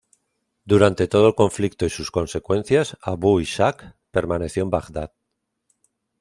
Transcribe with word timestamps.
Durante 0.65 1.07
todo 1.07 1.27
el 1.27 1.35
conflicto 1.35 1.85
y 1.85 1.91
sus 1.91 2.09
consecuencias, 2.09 2.97
Abu 3.03 3.39
Ishaq 3.39 3.93
permaneció 4.09 4.63
en 4.63 4.71
Bagdad. 4.71 5.11